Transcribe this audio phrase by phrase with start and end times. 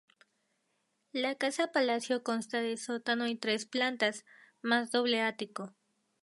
[1.11, 4.25] La casa-palacio consta de sótano y tres plantas,
[4.63, 5.75] más doble ático.